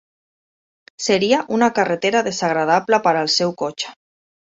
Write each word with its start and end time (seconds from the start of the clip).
Seria 1.07 1.41
una 1.57 1.67
carretera 1.79 2.21
desagradable 2.29 3.01
per 3.09 3.13
al 3.21 3.31
seu 3.35 3.55
cotxe. 3.63 3.93